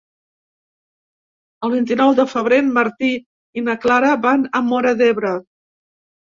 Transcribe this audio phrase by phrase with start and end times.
[1.67, 3.11] El vint-i-nou de febrer en Martí
[3.61, 5.37] i na Clara van a Móra d'Ebre.